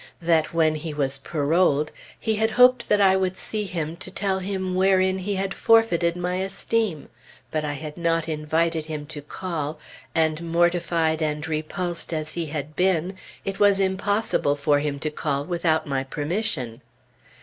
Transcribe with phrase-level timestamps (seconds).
[0.23, 4.39] That when he was paroled, he had hoped that I would see him to tell
[4.39, 7.07] him wherein he had forfeited my esteem;
[7.51, 9.77] but I had not invited him to call,
[10.15, 15.45] and mortified and repulsed as he had been, it was impossible for him to call
[15.45, 16.81] without my permission....